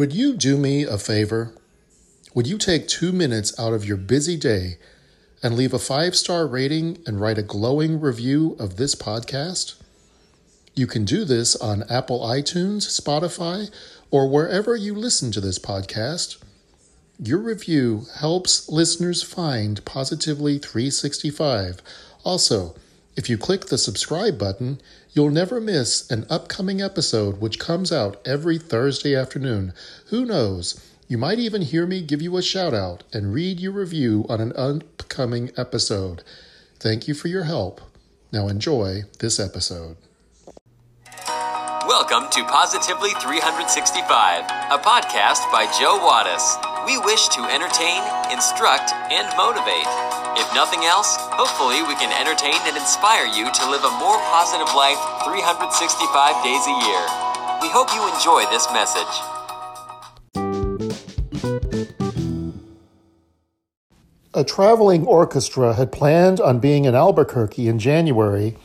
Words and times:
Would 0.00 0.14
you 0.14 0.32
do 0.32 0.56
me 0.56 0.84
a 0.84 0.96
favor? 0.96 1.52
Would 2.32 2.46
you 2.46 2.56
take 2.56 2.88
two 2.88 3.12
minutes 3.12 3.52
out 3.60 3.74
of 3.74 3.84
your 3.84 3.98
busy 3.98 4.38
day 4.38 4.78
and 5.42 5.54
leave 5.54 5.74
a 5.74 5.78
five 5.78 6.16
star 6.16 6.46
rating 6.46 7.02
and 7.06 7.20
write 7.20 7.36
a 7.36 7.42
glowing 7.42 8.00
review 8.00 8.56
of 8.58 8.76
this 8.76 8.94
podcast? 8.94 9.74
You 10.74 10.86
can 10.86 11.04
do 11.04 11.26
this 11.26 11.54
on 11.54 11.82
Apple 11.90 12.20
iTunes, 12.20 12.88
Spotify, 12.88 13.70
or 14.10 14.26
wherever 14.26 14.74
you 14.74 14.94
listen 14.94 15.32
to 15.32 15.40
this 15.42 15.58
podcast. 15.58 16.42
Your 17.22 17.36
review 17.36 18.06
helps 18.20 18.70
listeners 18.70 19.22
find 19.22 19.84
Positively 19.84 20.58
365. 20.58 21.82
Also, 22.24 22.74
if 23.16 23.28
you 23.28 23.36
click 23.36 23.66
the 23.66 23.78
subscribe 23.78 24.38
button, 24.38 24.80
you'll 25.12 25.30
never 25.30 25.60
miss 25.60 26.08
an 26.10 26.26
upcoming 26.30 26.80
episode 26.80 27.40
which 27.40 27.58
comes 27.58 27.90
out 27.90 28.20
every 28.26 28.58
Thursday 28.58 29.16
afternoon. 29.16 29.72
Who 30.06 30.24
knows? 30.24 30.80
You 31.08 31.18
might 31.18 31.40
even 31.40 31.62
hear 31.62 31.86
me 31.86 32.02
give 32.02 32.22
you 32.22 32.36
a 32.36 32.42
shout 32.42 32.72
out 32.72 33.02
and 33.12 33.34
read 33.34 33.58
your 33.58 33.72
review 33.72 34.26
on 34.28 34.40
an 34.40 34.52
upcoming 34.54 35.50
episode. 35.56 36.22
Thank 36.78 37.08
you 37.08 37.14
for 37.14 37.26
your 37.26 37.44
help. 37.44 37.80
Now 38.32 38.46
enjoy 38.46 39.02
this 39.18 39.40
episode. 39.40 39.96
Welcome 41.90 42.30
to 42.30 42.44
Positively 42.44 43.10
365, 43.18 44.44
a 44.70 44.78
podcast 44.78 45.50
by 45.50 45.66
Joe 45.80 45.98
Wattis. 45.98 46.86
We 46.86 46.96
wish 46.98 47.26
to 47.34 47.42
entertain, 47.50 48.00
instruct, 48.30 48.94
and 49.10 49.26
motivate. 49.36 50.29
If 50.40 50.54
nothing 50.54 50.86
else, 50.86 51.18
hopefully 51.18 51.82
we 51.82 51.94
can 51.96 52.10
entertain 52.18 52.56
and 52.64 52.74
inspire 52.74 53.26
you 53.26 53.52
to 53.52 53.70
live 53.70 53.84
a 53.84 53.90
more 54.00 54.16
positive 54.32 54.72
life 54.74 54.96
365 55.22 56.42
days 56.42 56.64
a 56.64 56.76
year. 56.80 57.04
We 57.60 57.68
hope 57.68 57.92
you 57.92 58.08
enjoy 58.08 58.48
this 58.48 58.66
message. 58.72 59.14
A 64.32 64.42
traveling 64.42 65.06
orchestra 65.06 65.74
had 65.74 65.92
planned 65.92 66.40
on 66.40 66.58
being 66.58 66.86
in 66.86 66.94
Albuquerque 66.94 67.68
in 67.68 67.78
January 67.78 68.56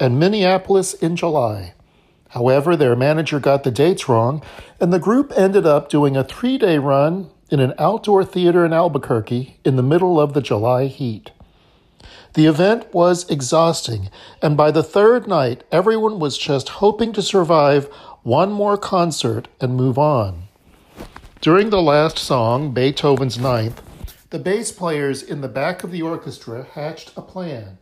and 0.00 0.18
Minneapolis 0.18 0.92
in 0.92 1.14
July. 1.14 1.74
However, 2.30 2.76
their 2.76 2.96
manager 2.96 3.38
got 3.38 3.62
the 3.62 3.70
dates 3.70 4.08
wrong, 4.08 4.42
and 4.80 4.92
the 4.92 4.98
group 4.98 5.32
ended 5.36 5.66
up 5.66 5.88
doing 5.88 6.16
a 6.16 6.24
three 6.24 6.58
day 6.58 6.78
run 6.78 7.30
in 7.52 7.60
an 7.60 7.74
outdoor 7.78 8.24
theater 8.24 8.64
in 8.64 8.72
Albuquerque 8.72 9.58
in 9.62 9.76
the 9.76 9.82
middle 9.82 10.18
of 10.18 10.32
the 10.32 10.40
July 10.40 10.86
heat. 10.86 11.30
The 12.32 12.46
event 12.46 12.94
was 12.94 13.28
exhausting, 13.28 14.08
and 14.40 14.56
by 14.56 14.70
the 14.70 14.82
third 14.82 15.28
night, 15.28 15.62
everyone 15.70 16.18
was 16.18 16.38
just 16.38 16.80
hoping 16.80 17.12
to 17.12 17.20
survive 17.20 17.84
one 18.22 18.50
more 18.50 18.78
concert 18.78 19.48
and 19.60 19.76
move 19.76 19.98
on. 19.98 20.44
During 21.42 21.68
the 21.68 21.82
last 21.82 22.18
song, 22.18 22.72
Beethoven's 22.72 23.38
Ninth, 23.38 23.82
the 24.30 24.38
bass 24.38 24.72
players 24.72 25.22
in 25.22 25.42
the 25.42 25.48
back 25.48 25.84
of 25.84 25.90
the 25.90 26.00
orchestra 26.00 26.66
hatched 26.72 27.12
a 27.18 27.20
plan. 27.20 27.76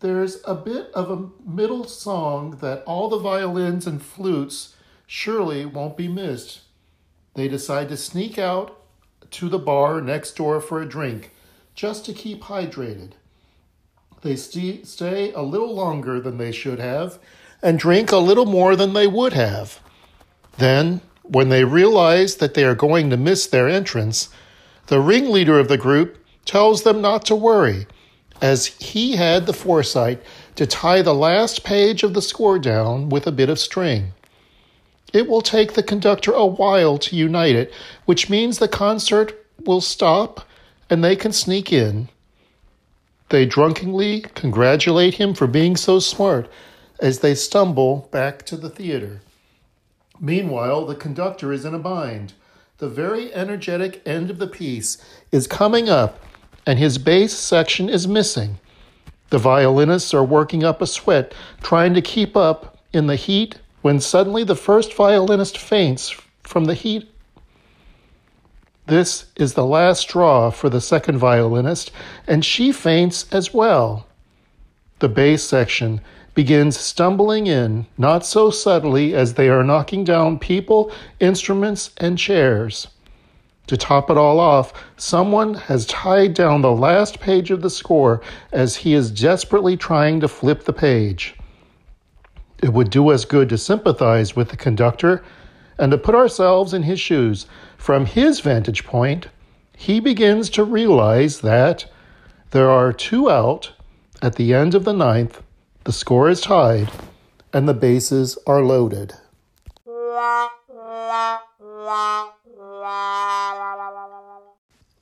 There's 0.00 0.42
a 0.44 0.56
bit 0.56 0.90
of 0.92 1.08
a 1.08 1.48
middle 1.48 1.84
song 1.84 2.58
that 2.60 2.82
all 2.82 3.08
the 3.08 3.20
violins 3.20 3.86
and 3.86 4.02
flutes 4.02 4.74
surely 5.06 5.64
won't 5.64 5.96
be 5.96 6.08
missed. 6.08 6.62
They 7.34 7.48
decide 7.48 7.88
to 7.88 7.96
sneak 7.96 8.38
out 8.38 8.78
to 9.32 9.48
the 9.48 9.58
bar 9.58 10.00
next 10.00 10.36
door 10.36 10.60
for 10.60 10.82
a 10.82 10.88
drink 10.88 11.30
just 11.74 12.04
to 12.06 12.12
keep 12.12 12.42
hydrated. 12.42 13.12
They 14.20 14.36
st- 14.36 14.86
stay 14.86 15.32
a 15.32 15.42
little 15.42 15.74
longer 15.74 16.20
than 16.20 16.38
they 16.38 16.52
should 16.52 16.78
have 16.78 17.18
and 17.62 17.78
drink 17.78 18.12
a 18.12 18.18
little 18.18 18.46
more 18.46 18.76
than 18.76 18.92
they 18.92 19.06
would 19.06 19.32
have. 19.32 19.80
Then, 20.58 21.00
when 21.22 21.48
they 21.48 21.64
realize 21.64 22.36
that 22.36 22.54
they 22.54 22.64
are 22.64 22.74
going 22.74 23.08
to 23.10 23.16
miss 23.16 23.46
their 23.46 23.68
entrance, 23.68 24.28
the 24.88 25.00
ringleader 25.00 25.58
of 25.58 25.68
the 25.68 25.78
group 25.78 26.18
tells 26.44 26.82
them 26.82 27.00
not 27.00 27.24
to 27.26 27.36
worry, 27.36 27.86
as 28.40 28.66
he 28.66 29.16
had 29.16 29.46
the 29.46 29.52
foresight 29.52 30.20
to 30.56 30.66
tie 30.66 31.00
the 31.00 31.14
last 31.14 31.64
page 31.64 32.02
of 32.02 32.14
the 32.14 32.22
score 32.22 32.58
down 32.58 33.08
with 33.08 33.26
a 33.26 33.32
bit 33.32 33.48
of 33.48 33.58
string. 33.58 34.12
It 35.12 35.28
will 35.28 35.42
take 35.42 35.72
the 35.72 35.82
conductor 35.82 36.32
a 36.32 36.46
while 36.46 36.98
to 36.98 37.16
unite 37.16 37.54
it, 37.54 37.72
which 38.06 38.30
means 38.30 38.58
the 38.58 38.68
concert 38.68 39.46
will 39.64 39.80
stop 39.80 40.46
and 40.88 41.02
they 41.02 41.16
can 41.16 41.32
sneak 41.32 41.72
in. 41.72 42.08
They 43.28 43.46
drunkenly 43.46 44.20
congratulate 44.34 45.14
him 45.14 45.34
for 45.34 45.46
being 45.46 45.76
so 45.76 45.98
smart 46.00 46.50
as 47.00 47.20
they 47.20 47.34
stumble 47.34 48.08
back 48.10 48.44
to 48.46 48.56
the 48.56 48.70
theater. 48.70 49.20
Meanwhile, 50.20 50.86
the 50.86 50.94
conductor 50.94 51.52
is 51.52 51.64
in 51.64 51.74
a 51.74 51.78
bind. 51.78 52.34
The 52.78 52.88
very 52.88 53.32
energetic 53.32 54.02
end 54.06 54.30
of 54.30 54.38
the 54.38 54.46
piece 54.46 55.02
is 55.30 55.46
coming 55.46 55.88
up, 55.88 56.20
and 56.66 56.78
his 56.78 56.98
bass 56.98 57.32
section 57.32 57.88
is 57.88 58.06
missing. 58.06 58.58
The 59.30 59.38
violinists 59.38 60.12
are 60.12 60.24
working 60.24 60.62
up 60.62 60.82
a 60.82 60.86
sweat, 60.86 61.34
trying 61.62 61.94
to 61.94 62.02
keep 62.02 62.36
up 62.36 62.78
in 62.92 63.06
the 63.06 63.16
heat, 63.16 63.56
when 63.82 64.00
suddenly 64.00 64.44
the 64.44 64.56
first 64.56 64.94
violinist 64.94 65.58
faints 65.58 66.16
from 66.42 66.64
the 66.64 66.74
heat. 66.74 67.08
This 68.86 69.26
is 69.36 69.54
the 69.54 69.66
last 69.66 70.00
straw 70.00 70.50
for 70.50 70.68
the 70.68 70.80
second 70.80 71.18
violinist, 71.18 71.92
and 72.26 72.44
she 72.44 72.72
faints 72.72 73.26
as 73.32 73.52
well. 73.52 74.06
The 74.98 75.08
bass 75.08 75.44
section 75.44 76.00
begins 76.34 76.78
stumbling 76.78 77.46
in, 77.46 77.86
not 77.98 78.24
so 78.24 78.50
subtly 78.50 79.14
as 79.14 79.34
they 79.34 79.48
are 79.48 79.62
knocking 79.62 80.04
down 80.04 80.38
people, 80.38 80.90
instruments, 81.20 81.90
and 81.98 82.18
chairs. 82.18 82.88
To 83.66 83.76
top 83.76 84.10
it 84.10 84.16
all 84.16 84.40
off, 84.40 84.72
someone 84.96 85.54
has 85.54 85.86
tied 85.86 86.34
down 86.34 86.62
the 86.62 86.72
last 86.72 87.20
page 87.20 87.50
of 87.50 87.62
the 87.62 87.70
score 87.70 88.20
as 88.50 88.76
he 88.76 88.94
is 88.94 89.10
desperately 89.10 89.76
trying 89.76 90.20
to 90.20 90.28
flip 90.28 90.64
the 90.64 90.72
page. 90.72 91.34
It 92.62 92.72
would 92.72 92.90
do 92.90 93.10
us 93.10 93.24
good 93.24 93.48
to 93.48 93.58
sympathize 93.58 94.36
with 94.36 94.50
the 94.50 94.56
conductor 94.56 95.24
and 95.78 95.90
to 95.90 95.98
put 95.98 96.14
ourselves 96.14 96.72
in 96.72 96.84
his 96.84 97.00
shoes. 97.00 97.46
From 97.76 98.06
his 98.06 98.38
vantage 98.38 98.84
point, 98.84 99.26
he 99.76 99.98
begins 99.98 100.48
to 100.50 100.62
realize 100.62 101.40
that 101.40 101.86
there 102.52 102.70
are 102.70 102.92
two 102.92 103.28
out 103.28 103.72
at 104.22 104.36
the 104.36 104.54
end 104.54 104.76
of 104.76 104.84
the 104.84 104.92
ninth 104.92 105.42
the 105.84 105.92
score 105.92 106.28
is 106.28 106.40
tied, 106.40 106.92
and 107.52 107.68
the 107.68 107.74
bases 107.74 108.38
are 108.46 108.62
loaded. 108.62 109.14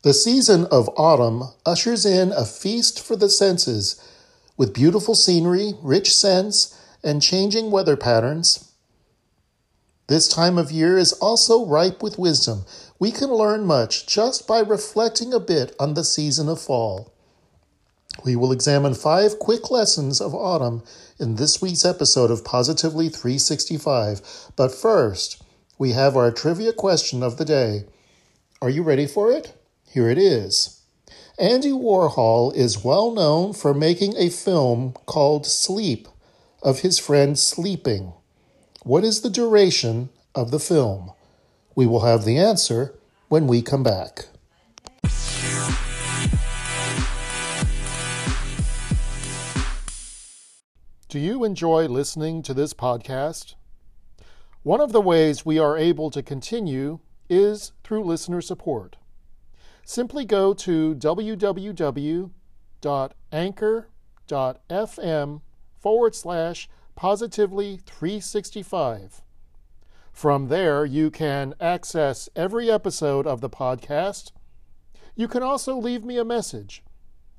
The 0.02 0.14
season 0.14 0.64
of 0.70 0.88
autumn 0.96 1.42
ushers 1.66 2.06
in 2.06 2.32
a 2.32 2.46
feast 2.46 3.04
for 3.04 3.14
the 3.14 3.28
senses, 3.28 4.02
with 4.56 4.72
beautiful 4.72 5.14
scenery, 5.14 5.74
rich 5.82 6.14
scents, 6.14 6.79
and 7.02 7.22
changing 7.22 7.70
weather 7.70 7.96
patterns. 7.96 8.72
This 10.06 10.26
time 10.26 10.58
of 10.58 10.72
year 10.72 10.98
is 10.98 11.12
also 11.14 11.64
ripe 11.64 12.02
with 12.02 12.18
wisdom. 12.18 12.64
We 12.98 13.12
can 13.12 13.32
learn 13.32 13.64
much 13.64 14.06
just 14.06 14.46
by 14.46 14.58
reflecting 14.58 15.32
a 15.32 15.38
bit 15.38 15.74
on 15.78 15.94
the 15.94 16.02
season 16.02 16.48
of 16.48 16.60
fall. 16.60 17.12
We 18.24 18.34
will 18.34 18.52
examine 18.52 18.94
five 18.94 19.38
quick 19.38 19.70
lessons 19.70 20.20
of 20.20 20.34
autumn 20.34 20.82
in 21.18 21.36
this 21.36 21.62
week's 21.62 21.84
episode 21.84 22.30
of 22.30 22.44
Positively 22.44 23.08
365. 23.08 24.50
But 24.56 24.74
first, 24.74 25.42
we 25.78 25.92
have 25.92 26.16
our 26.16 26.30
trivia 26.30 26.72
question 26.72 27.22
of 27.22 27.36
the 27.36 27.44
day. 27.44 27.84
Are 28.60 28.68
you 28.68 28.82
ready 28.82 29.06
for 29.06 29.30
it? 29.30 29.54
Here 29.88 30.10
it 30.10 30.18
is. 30.18 30.82
Andy 31.38 31.70
Warhol 31.70 32.54
is 32.54 32.84
well 32.84 33.12
known 33.12 33.54
for 33.54 33.72
making 33.72 34.16
a 34.16 34.28
film 34.28 34.92
called 35.06 35.46
Sleep 35.46 36.06
of 36.62 36.80
his 36.80 36.98
friend 36.98 37.38
sleeping. 37.38 38.12
What 38.82 39.04
is 39.04 39.20
the 39.20 39.30
duration 39.30 40.10
of 40.34 40.50
the 40.50 40.58
film? 40.58 41.12
We 41.74 41.86
will 41.86 42.00
have 42.00 42.24
the 42.24 42.38
answer 42.38 42.98
when 43.28 43.46
we 43.46 43.62
come 43.62 43.82
back. 43.82 44.26
Do 51.08 51.18
you 51.18 51.42
enjoy 51.42 51.86
listening 51.88 52.42
to 52.42 52.54
this 52.54 52.72
podcast? 52.72 53.54
One 54.62 54.80
of 54.80 54.92
the 54.92 55.00
ways 55.00 55.44
we 55.44 55.58
are 55.58 55.76
able 55.76 56.08
to 56.10 56.22
continue 56.22 57.00
is 57.28 57.72
through 57.82 58.04
listener 58.04 58.40
support. 58.40 58.96
Simply 59.84 60.24
go 60.24 60.54
to 60.54 60.94
www.anchor.fm 60.94 61.40
forward 65.80 66.14
slash 66.14 66.68
positively 66.94 67.78
365. 67.86 69.22
From 70.12 70.48
there, 70.48 70.84
you 70.84 71.10
can 71.10 71.54
access 71.60 72.28
every 72.36 72.70
episode 72.70 73.26
of 73.26 73.40
the 73.40 73.48
podcast. 73.48 74.32
You 75.16 75.26
can 75.26 75.42
also 75.42 75.76
leave 75.76 76.04
me 76.04 76.18
a 76.18 76.24
message. 76.24 76.82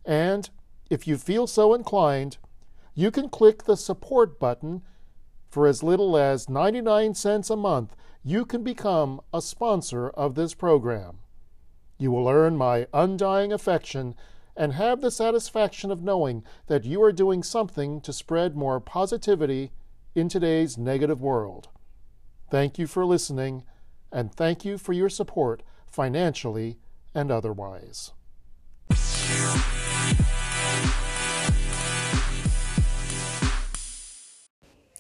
And 0.04 0.50
if 0.90 1.08
you 1.08 1.18
feel 1.18 1.46
so 1.48 1.74
inclined, 1.74 2.38
you 2.96 3.12
can 3.12 3.30
click 3.30 3.64
the 3.64 3.78
support 3.78 4.40
button 4.40 4.82
for 5.48 5.68
as 5.68 5.84
little 5.84 6.18
as 6.18 6.50
99 6.50 7.14
cents 7.14 7.50
a 7.50 7.56
month. 7.56 7.96
you 8.24 8.46
can 8.46 8.64
become 8.64 9.20
a 9.34 9.42
sponsor 9.42 10.10
of 10.10 10.36
this 10.36 10.54
program. 10.54 11.18
You 11.98 12.12
will 12.12 12.28
earn 12.28 12.56
my 12.56 12.88
undying 12.94 13.52
affection 13.52 14.16
and 14.56 14.74
have 14.74 15.02
the 15.02 15.12
satisfaction 15.12 15.92
of 15.92 16.04
knowing 16.04 16.44
that 16.68 16.86
you 16.86 17.02
are 17.02 17.12
doing 17.12 17.44
something 17.44 18.02
to 18.02 18.14
spread 18.14 18.56
more 18.56 18.80
positivity 18.80 19.72
in 20.16 20.28
today's 20.28 20.78
negative 20.78 21.22
world. 21.22 21.70
Thank 22.50 22.78
you 22.78 22.88
for 22.88 23.06
listening, 23.06 23.64
and 24.12 24.34
thank 24.34 24.66
you 24.66 24.78
for 24.78 24.94
your 24.94 25.10
support 25.10 25.64
financially 25.88 26.78
and 27.16 27.32
otherwise. 27.32 28.12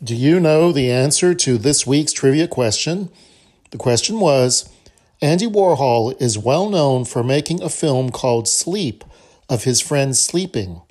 Do 0.03 0.15
you 0.15 0.39
know 0.39 0.71
the 0.71 0.89
answer 0.89 1.35
to 1.35 1.57
this 1.59 1.85
week's 1.85 2.11
trivia 2.11 2.47
question? 2.47 3.11
The 3.69 3.77
question 3.77 4.19
was 4.19 4.67
Andy 5.21 5.45
Warhol 5.45 6.19
is 6.19 6.39
well 6.39 6.69
known 6.69 7.05
for 7.05 7.23
making 7.23 7.61
a 7.61 7.69
film 7.69 8.09
called 8.09 8.47
Sleep 8.47 9.03
of 9.51 9.65
his 9.65 9.79
friends 9.79 10.19
sleeping. 10.19 10.81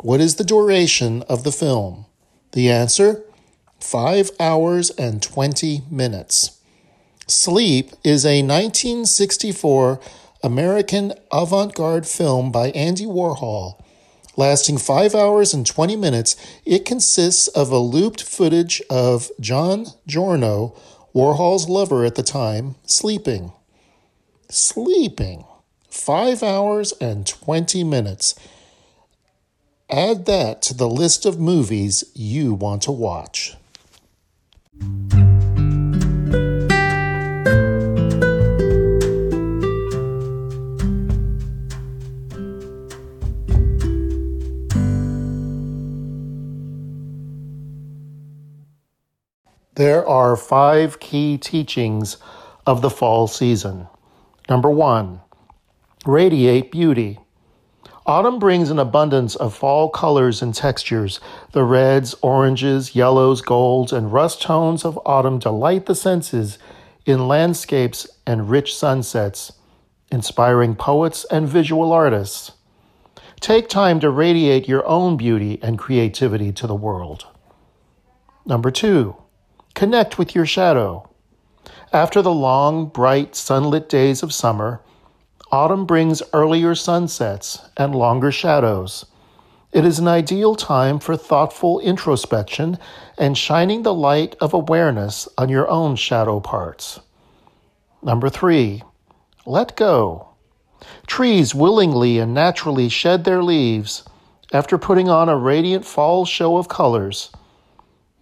What 0.00 0.22
is 0.22 0.36
the 0.36 0.44
duration 0.44 1.22
of 1.24 1.44
the 1.44 1.52
film? 1.52 2.06
The 2.52 2.70
answer 2.70 3.22
5 3.80 4.30
hours 4.40 4.88
and 4.90 5.22
20 5.22 5.82
minutes. 5.90 6.58
Sleep 7.26 7.90
is 8.02 8.24
a 8.24 8.40
1964 8.40 10.00
American 10.42 11.12
avant 11.30 11.74
garde 11.74 12.06
film 12.06 12.50
by 12.50 12.70
Andy 12.70 13.04
Warhol 13.04 13.82
Lasting 14.38 14.76
5 14.76 15.14
hours 15.14 15.54
and 15.54 15.66
20 15.66 15.96
minutes, 15.96 16.36
it 16.66 16.84
consists 16.84 17.48
of 17.48 17.70
a 17.70 17.78
looped 17.78 18.22
footage 18.22 18.82
of 18.90 19.30
John 19.40 19.86
Giorno, 20.06 20.74
Warhol's 21.14 21.70
lover 21.70 22.04
at 22.04 22.16
the 22.16 22.22
time, 22.22 22.74
sleeping. 22.84 23.52
Sleeping. 24.50 25.46
5 25.96 26.42
hours 26.42 26.92
and 27.00 27.26
20 27.26 27.82
minutes. 27.82 28.34
Add 29.90 30.26
that 30.26 30.62
to 30.62 30.74
the 30.74 30.88
list 30.88 31.24
of 31.24 31.40
movies 31.40 32.04
you 32.14 32.54
want 32.54 32.82
to 32.82 32.92
watch. 32.92 33.56
There 49.74 50.06
are 50.06 50.36
five 50.36 51.00
key 51.00 51.38
teachings 51.38 52.18
of 52.66 52.82
the 52.82 52.90
fall 52.90 53.26
season. 53.26 53.88
Number 54.48 54.70
one, 54.70 55.20
radiate 56.06 56.70
beauty. 56.70 57.18
Autumn 58.06 58.38
brings 58.38 58.70
an 58.70 58.78
abundance 58.78 59.34
of 59.36 59.54
fall 59.54 59.88
colors 59.88 60.40
and 60.40 60.54
textures. 60.54 61.20
The 61.52 61.64
reds, 61.64 62.14
oranges, 62.22 62.94
yellows, 62.94 63.40
golds, 63.40 63.92
and 63.92 64.12
rust 64.12 64.42
tones 64.42 64.84
of 64.84 64.98
autumn 65.04 65.38
delight 65.38 65.86
the 65.86 65.94
senses 65.94 66.58
in 67.04 67.28
landscapes 67.28 68.06
and 68.26 68.48
rich 68.48 68.76
sunsets, 68.76 69.52
inspiring 70.10 70.74
poets 70.74 71.24
and 71.30 71.48
visual 71.48 71.92
artists. 71.92 72.52
Take 73.40 73.68
time 73.68 74.00
to 74.00 74.10
radiate 74.10 74.68
your 74.68 74.86
own 74.86 75.16
beauty 75.16 75.58
and 75.62 75.78
creativity 75.78 76.52
to 76.52 76.66
the 76.66 76.74
world. 76.74 77.26
Number 78.44 78.70
two, 78.70 79.16
Connect 79.76 80.16
with 80.16 80.34
your 80.34 80.46
shadow. 80.46 81.06
After 81.92 82.22
the 82.22 82.32
long, 82.32 82.86
bright, 82.86 83.36
sunlit 83.36 83.90
days 83.90 84.22
of 84.22 84.32
summer, 84.32 84.80
autumn 85.56 85.86
brings 85.86 86.22
earlier 86.34 86.74
sunsets 86.74 87.62
and 87.78 87.94
longer 87.94 88.30
shadows. 88.30 89.06
It 89.72 89.86
is 89.86 89.98
an 89.98 90.06
ideal 90.06 90.54
time 90.54 90.98
for 90.98 91.16
thoughtful 91.16 91.80
introspection 91.80 92.78
and 93.16 93.38
shining 93.38 93.82
the 93.82 93.94
light 93.94 94.36
of 94.38 94.52
awareness 94.52 95.26
on 95.38 95.48
your 95.48 95.66
own 95.70 95.96
shadow 95.96 96.40
parts. 96.40 97.00
Number 98.02 98.28
three, 98.28 98.82
let 99.46 99.74
go. 99.76 100.28
Trees 101.06 101.54
willingly 101.54 102.18
and 102.18 102.34
naturally 102.34 102.90
shed 102.90 103.24
their 103.24 103.42
leaves 103.42 104.04
after 104.52 104.76
putting 104.76 105.08
on 105.08 105.30
a 105.30 105.38
radiant 105.38 105.86
fall 105.86 106.26
show 106.26 106.58
of 106.58 106.68
colors. 106.68 107.30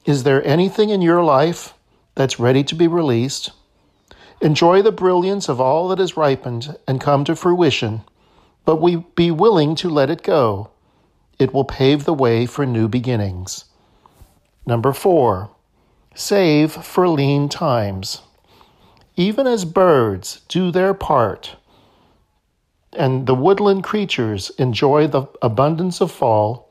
Is 0.06 0.22
there 0.22 0.46
anything 0.46 0.90
in 0.90 1.02
your 1.02 1.24
life 1.24 1.74
that's 2.14 2.38
ready 2.38 2.62
to 2.62 2.76
be 2.76 2.86
released? 2.86 3.50
Enjoy 4.44 4.82
the 4.82 4.92
brilliance 4.92 5.48
of 5.48 5.58
all 5.58 5.88
that 5.88 5.98
has 5.98 6.18
ripened 6.18 6.76
and 6.86 7.00
come 7.00 7.24
to 7.24 7.34
fruition, 7.34 8.02
but 8.66 8.76
we 8.76 8.96
be 9.16 9.30
willing 9.30 9.74
to 9.76 9.88
let 9.88 10.10
it 10.10 10.22
go. 10.22 10.68
It 11.38 11.54
will 11.54 11.64
pave 11.64 12.04
the 12.04 12.12
way 12.12 12.44
for 12.44 12.66
new 12.66 12.86
beginnings. 12.86 13.64
Number 14.66 14.92
four, 14.92 15.48
save 16.14 16.72
for 16.72 17.08
lean 17.08 17.48
times. 17.48 18.20
Even 19.16 19.46
as 19.46 19.64
birds 19.64 20.42
do 20.48 20.70
their 20.70 20.92
part, 20.92 21.56
and 22.92 23.26
the 23.26 23.34
woodland 23.34 23.82
creatures 23.82 24.50
enjoy 24.58 25.06
the 25.06 25.24
abundance 25.40 26.02
of 26.02 26.12
fall, 26.12 26.70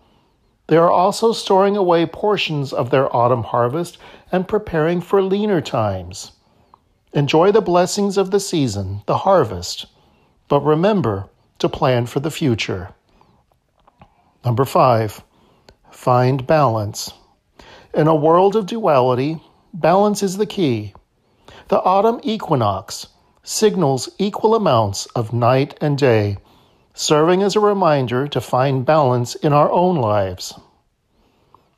they 0.67 0.77
are 0.77 0.91
also 0.91 1.31
storing 1.31 1.75
away 1.75 2.05
portions 2.05 2.71
of 2.71 2.91
their 2.91 3.13
autumn 3.15 3.41
harvest 3.41 3.97
and 4.31 4.47
preparing 4.47 5.01
for 5.01 5.23
leaner 5.23 5.59
times. 5.59 6.33
Enjoy 7.13 7.51
the 7.51 7.62
blessings 7.62 8.18
of 8.18 8.31
the 8.31 8.39
season, 8.39 9.04
the 9.06 9.19
harvest, 9.19 9.86
but 10.48 10.62
remember 10.62 11.30
to 11.60 11.69
plan 11.69 12.07
for 12.07 12.19
the 12.19 12.31
future. 12.31 12.89
Number 14.44 14.65
five, 14.65 15.24
find 15.92 16.48
balance. 16.48 17.13
In 17.94 18.07
a 18.07 18.15
world 18.15 18.56
of 18.56 18.65
duality, 18.65 19.42
balance 19.74 20.24
is 20.24 20.38
the 20.38 20.48
key. 20.48 20.95
The 21.68 21.81
autumn 21.81 22.19
equinox 22.24 23.07
signals 23.44 24.10
equal 24.18 24.56
amounts 24.56 25.06
of 25.07 25.33
night 25.33 25.77
and 25.81 25.98
day 25.98 26.38
serving 26.95 27.44
as 27.44 27.56
a 27.56 27.60
reminder 27.60 28.27
to 28.27 28.42
find 28.42 28.86
balance 28.86 29.36
in 29.36 29.54
our 29.54 29.71
own 29.71 29.98
lives. 29.98 30.54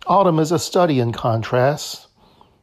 Autumn 0.07 0.39
is 0.39 0.51
a 0.51 0.59
study 0.59 0.99
in 0.99 1.11
contrast, 1.11 2.07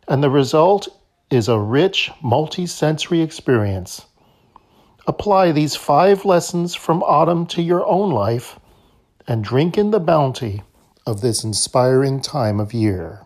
and 0.09 0.23
the 0.23 0.31
result 0.31 0.89
is 1.33 1.49
a 1.49 1.59
rich, 1.59 2.11
multi-sensory 2.23 3.23
experience. 3.23 4.05
Apply 5.07 5.51
these 5.51 5.75
five 5.75 6.27
lessons 6.27 6.75
from 6.75 7.03
autumn 7.05 7.47
to 7.47 7.63
your 7.63 7.87
own 7.87 8.11
life 8.11 8.61
and 9.27 9.43
drink 9.43 9.79
in 9.79 9.93
the 9.93 9.99
bounty 9.99 10.63
of 11.07 11.23
this 11.23 11.43
inspiring 11.43 12.21
time 12.21 12.61
of 12.61 12.75
year. 12.75 13.25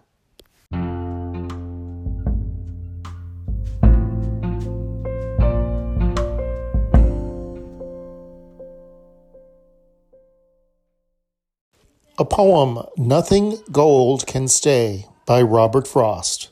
A 12.18 12.24
poem, 12.24 12.86
Nothing 12.96 13.58
Gold 13.72 14.28
Can 14.28 14.46
Stay, 14.46 15.06
by 15.26 15.42
Robert 15.42 15.88
Frost. 15.88 16.50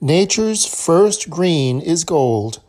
Nature's 0.00 0.64
first 0.64 1.28
green 1.28 1.80
is 1.80 2.04
gold, 2.04 2.60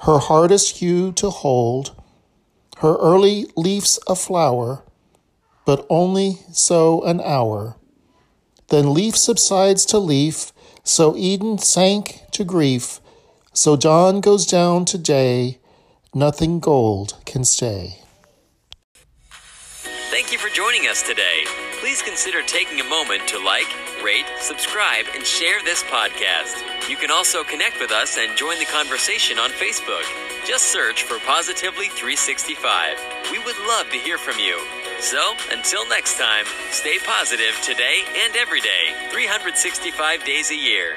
her 0.00 0.18
hardest 0.18 0.78
hue 0.78 1.10
to 1.12 1.30
hold, 1.30 1.94
her 2.78 2.96
early 2.96 3.46
leaf's 3.56 3.98
a 4.06 4.14
flower, 4.14 4.84
but 5.64 5.86
only 5.88 6.38
so 6.52 7.02
an 7.02 7.20
hour. 7.22 7.76
Then 8.68 8.92
leaf 8.92 9.16
subsides 9.16 9.86
to 9.86 9.98
leaf, 9.98 10.52
so 10.84 11.16
Eden 11.16 11.56
sank 11.58 12.20
to 12.32 12.44
grief, 12.44 13.00
so 13.54 13.74
dawn 13.74 14.20
goes 14.20 14.46
down 14.46 14.84
to 14.86 14.98
day, 14.98 15.60
nothing 16.14 16.60
gold 16.60 17.14
can 17.24 17.44
stay. 17.44 18.00
Thank 20.10 20.30
you 20.30 20.38
for 20.38 20.54
joining 20.54 20.86
us 20.88 21.02
today. 21.02 21.44
Please 21.80 22.02
consider 22.02 22.42
taking 22.42 22.78
a 22.78 22.84
moment 22.84 23.26
to 23.28 23.38
like, 23.38 23.66
rate, 24.04 24.26
subscribe, 24.38 25.06
and 25.14 25.24
share 25.24 25.62
this 25.64 25.82
podcast. 25.84 26.60
You 26.90 26.96
can 26.96 27.10
also 27.10 27.42
connect 27.42 27.80
with 27.80 27.90
us 27.90 28.18
and 28.18 28.36
join 28.36 28.58
the 28.58 28.66
conversation 28.66 29.38
on 29.38 29.48
Facebook. 29.48 30.04
Just 30.46 30.66
search 30.66 31.04
for 31.04 31.18
Positively 31.20 31.88
365. 31.88 32.98
We 33.32 33.38
would 33.38 33.56
love 33.66 33.88
to 33.92 33.96
hear 33.96 34.18
from 34.18 34.38
you. 34.38 34.60
So, 34.98 35.34
until 35.50 35.88
next 35.88 36.18
time, 36.18 36.44
stay 36.70 36.98
positive 36.98 37.58
today 37.62 38.04
and 38.14 38.36
every 38.36 38.60
day, 38.60 39.08
365 39.10 40.22
days 40.26 40.50
a 40.50 40.56
year. 40.56 40.96